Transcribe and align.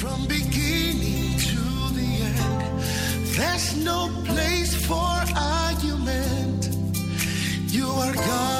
From 0.00 0.26
beginning 0.26 1.36
to 1.40 1.60
the 1.92 2.22
end, 2.24 2.80
there's 3.36 3.76
no 3.84 4.08
place 4.24 4.74
for 4.86 5.12
argument. 5.36 6.70
You 7.68 7.86
are 7.86 8.14
God. 8.14 8.59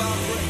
Worthy 0.00 0.49